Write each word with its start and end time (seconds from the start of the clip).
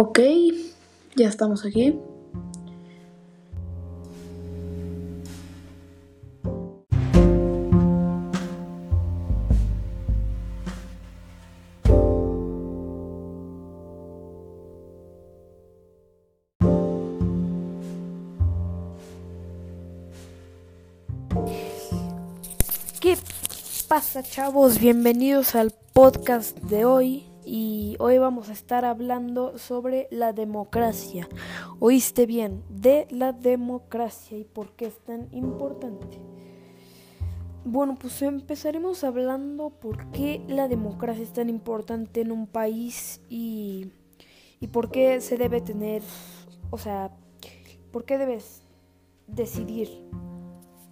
Ok, 0.00 0.20
ya 1.16 1.26
estamos 1.26 1.64
aquí. 1.66 1.98
¿Qué 23.00 23.18
pasa 23.88 24.22
chavos? 24.22 24.78
Bienvenidos 24.78 25.56
al 25.56 25.72
podcast 25.92 26.56
de 26.58 26.84
hoy 26.84 27.27
y 27.48 27.96
hoy 27.98 28.18
vamos 28.18 28.50
a 28.50 28.52
estar 28.52 28.84
hablando 28.84 29.56
sobre 29.56 30.06
la 30.10 30.34
democracia. 30.34 31.26
Oíste 31.80 32.26
bien, 32.26 32.62
de 32.68 33.08
la 33.10 33.32
democracia 33.32 34.36
y 34.36 34.44
por 34.44 34.72
qué 34.72 34.86
es 34.86 34.98
tan 34.98 35.28
importante. 35.32 36.20
Bueno, 37.64 37.96
pues 37.98 38.20
empezaremos 38.20 39.02
hablando 39.02 39.70
por 39.70 40.10
qué 40.10 40.44
la 40.46 40.68
democracia 40.68 41.22
es 41.22 41.32
tan 41.32 41.48
importante 41.48 42.20
en 42.20 42.32
un 42.32 42.46
país 42.46 43.22
y, 43.30 43.92
y 44.60 44.66
por 44.66 44.90
qué 44.90 45.22
se 45.22 45.38
debe 45.38 45.62
tener, 45.62 46.02
o 46.68 46.76
sea, 46.76 47.16
por 47.90 48.04
qué 48.04 48.18
debes 48.18 48.62
decidir 49.26 49.88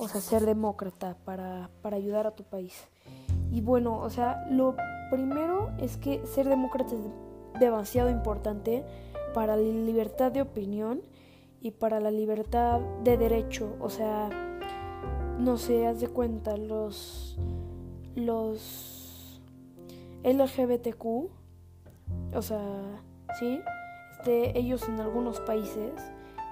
o 0.00 0.08
sea, 0.08 0.20
ser 0.22 0.46
demócrata 0.46 1.16
para, 1.26 1.70
para 1.82 1.96
ayudar 1.98 2.26
a 2.26 2.30
tu 2.30 2.42
país. 2.42 2.88
Y 3.50 3.60
bueno, 3.60 3.98
o 3.98 4.10
sea, 4.10 4.46
lo 4.50 4.76
primero 5.10 5.70
es 5.78 5.96
que 5.96 6.24
ser 6.26 6.48
demócrata 6.48 6.94
es 6.94 7.60
demasiado 7.60 8.10
importante 8.10 8.84
para 9.34 9.56
la 9.56 9.62
libertad 9.62 10.32
de 10.32 10.42
opinión 10.42 11.02
y 11.60 11.72
para 11.72 12.00
la 12.00 12.10
libertad 12.10 12.80
de 13.02 13.16
derecho. 13.16 13.76
O 13.80 13.90
sea, 13.90 14.28
no 15.38 15.56
sé, 15.56 15.86
haz 15.86 16.00
de 16.00 16.08
cuenta, 16.08 16.56
los, 16.56 17.38
los 18.14 19.42
LGBTQ, 20.22 21.04
o 22.34 22.42
sea, 22.42 23.02
¿sí? 23.38 23.60
Este, 24.20 24.58
ellos 24.58 24.86
en 24.88 25.00
algunos 25.00 25.40
países 25.40 25.92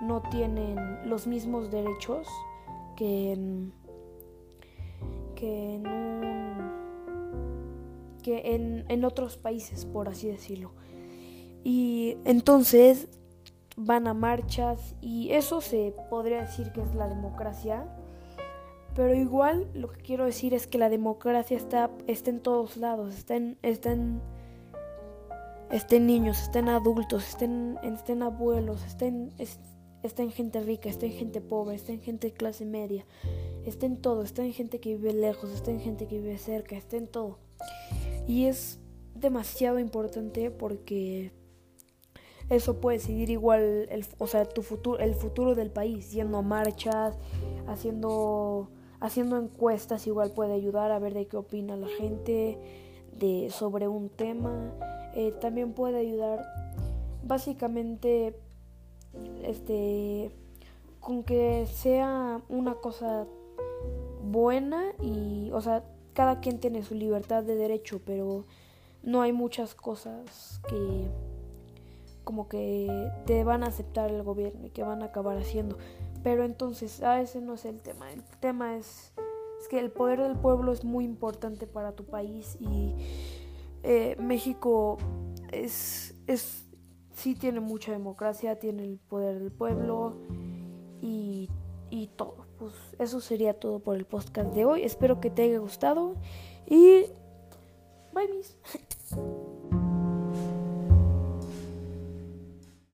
no 0.01 0.23
tienen 0.31 1.09
los 1.09 1.27
mismos 1.27 1.71
derechos 1.71 2.27
que 2.97 3.69
que 5.35 5.77
en, 5.77 6.28
en, 8.33 9.05
otros 9.05 9.37
países, 9.37 9.85
por 9.85 10.09
así 10.09 10.29
decirlo. 10.29 10.73
Y 11.65 12.17
entonces 12.25 13.09
van 13.77 14.09
a 14.09 14.15
marchas 14.15 14.97
y 15.01 15.31
eso 15.31 15.61
se 15.61 15.95
podría 16.11 16.41
decir 16.41 16.73
que 16.73 16.83
es 16.83 16.95
la 16.95 17.09
democracia. 17.09 17.87
Pero 18.95 19.15
igual 19.15 19.69
lo 19.75 19.91
que 19.91 20.01
quiero 20.01 20.25
decir 20.25 20.55
es 20.55 20.67
que 20.67 20.79
la 20.79 20.89
democracia 20.89 21.57
está, 21.57 21.91
está 22.09 22.31
en 22.31 22.41
todos 22.41 22.77
lados, 22.77 23.15
está 23.15 23.37
en, 23.37 23.57
está 23.63 23.93
niños, 25.99 26.43
está 26.43 26.59
adultos, 26.75 27.29
está 27.29 27.45
en, 27.45 28.23
abuelos, 28.23 28.85
está 28.85 29.07
en, 29.07 29.33
gente 30.33 30.61
rica, 30.61 30.89
está 30.89 31.07
en 31.07 31.13
gente 31.13 31.41
pobre, 31.41 31.77
está 31.77 31.93
en 31.93 32.01
gente 32.01 32.27
de 32.29 32.33
clase 32.33 32.65
media, 32.65 33.07
está 33.65 33.87
en 33.87 33.99
todo, 33.99 34.23
está 34.23 34.45
en 34.45 34.53
gente 34.53 34.81
que 34.81 34.97
vive 34.97 35.13
lejos, 35.13 35.51
está 35.51 35.71
en 35.71 35.79
gente 35.81 36.09
que 36.09 36.21
vive 36.21 36.37
cerca, 36.39 36.77
está 36.77 36.97
en 36.97 37.07
todo. 37.07 37.39
Y 38.29 38.45
es 38.45 38.79
demasiado 39.17 39.81
importante 39.81 40.53
porque 40.53 41.33
eso 42.51 42.81
puede 42.81 42.99
decidir 42.99 43.31
igual 43.31 43.89
el, 43.91 44.07
o 44.19 44.27
sea, 44.27 44.45
tu 44.45 44.63
futuro, 44.63 44.99
el 45.01 45.15
futuro 45.15 45.55
del 45.55 45.71
país, 45.71 46.13
yendo 46.13 46.39
a 46.39 46.43
marchas, 46.43 47.17
haciendo 47.67 48.71
haciendo 49.01 49.39
encuestas 49.39 50.07
igual 50.07 50.33
puede 50.33 50.55
ayudar 50.55 50.91
a 50.91 50.99
ver 50.99 51.15
de 51.15 51.27
qué 51.27 51.37
opina 51.37 51.77
la 51.77 51.89
gente 51.89 52.59
de 53.19 53.49
sobre 53.51 53.89
un 53.89 54.09
tema. 54.09 54.73
Eh, 55.15 55.33
también 55.41 55.73
puede 55.73 55.99
ayudar 55.99 56.45
básicamente 57.25 58.39
este 59.43 60.31
con 61.01 61.25
que 61.25 61.67
sea 61.67 62.43
una 62.49 62.75
cosa 62.75 63.27
buena 64.23 64.93
y 65.01 65.51
o 65.53 65.61
sea 65.61 65.83
cada 66.19 66.41
quien 66.41 66.59
tiene 66.59 66.83
su 66.83 66.97
libertad 66.97 67.45
de 67.45 67.55
derecho 67.55 68.01
pero 68.05 68.45
no 69.05 69.23
hay 69.23 69.33
muchas 69.33 69.77
cosas 69.77 70.61
que 70.69 71.07
como 72.25 72.49
que 72.49 73.09
te 73.25 73.45
van 73.45 73.63
a 73.63 73.69
aceptar 73.69 74.11
el 74.11 74.25
gobierno 74.25 74.67
y 74.67 74.71
que 74.71 74.83
van 74.83 75.03
a 75.03 75.07
acabar 75.07 75.39
haciendo. 75.39 75.79
Pero 76.25 76.45
entonces 76.45 77.05
a 77.05 77.21
ese 77.21 77.41
no 77.41 77.55
es 77.55 77.65
el 77.67 77.81
tema. 77.81 78.13
El 78.13 78.25
tema 78.41 78.77
es, 78.77 79.13
es 79.63 79.69
que 79.69 79.79
el 79.79 79.93
poder 79.93 80.21
del 80.21 80.35
pueblo 80.35 80.73
es 80.73 80.83
muy 80.83 81.05
importante 81.05 81.69
para 81.69 81.93
tu 81.93 82.05
país 82.05 82.57
y 82.59 82.97
eh, 83.85 84.17
México 84.19 84.99
es, 85.53 86.17
es 86.27 86.65
sí 87.13 87.37
tiene 87.37 87.61
mucha 87.61 87.93
democracia, 87.93 88.59
tiene 88.59 88.83
el 88.83 88.99
poder 88.99 89.39
del 89.39 89.53
pueblo 89.53 90.17
y, 91.01 91.49
y 91.91 92.09
todo. 92.09 92.47
Pues 92.59 92.73
eso 92.99 93.21
sería 93.21 93.55
todo 93.55 93.79
por 93.81 93.97
el 93.97 94.05
podcast 94.05 94.53
de 94.55 94.65
hoy. 94.65 94.83
Espero 94.83 95.21
que 95.21 95.31
te 95.31 95.43
haya 95.43 95.59
gustado 95.59 96.15
y 96.67 97.07
bye 98.13 98.29
mis. 98.29 98.57